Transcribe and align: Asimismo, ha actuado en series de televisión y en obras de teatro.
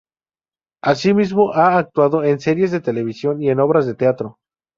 Asimismo, 0.81 1.53
ha 1.53 1.77
actuado 1.77 2.23
en 2.23 2.39
series 2.39 2.71
de 2.71 2.81
televisión 2.81 3.39
y 3.39 3.51
en 3.51 3.59
obras 3.59 3.85
de 3.85 3.93
teatro. 3.93 4.39